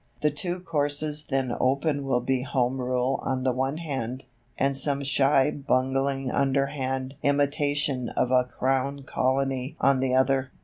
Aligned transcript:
The 0.21 0.31
two 0.31 0.61
courses 0.61 1.25
then 1.25 1.55
open 1.59 2.05
will 2.05 2.21
be 2.21 2.41
Home 2.41 2.81
Rule 2.81 3.19
on 3.21 3.43
the 3.43 3.51
one 3.51 3.77
hand, 3.77 4.25
and 4.57 4.75
some 4.75 5.03
shy 5.03 5.51
bungling 5.51 6.31
underhand 6.31 7.13
imitation 7.21 8.09
of 8.09 8.31
a 8.31 8.45
Crown 8.45 9.03
Colony 9.03 9.75
on 9.79 9.99
the 9.99 10.15
other. 10.15 10.49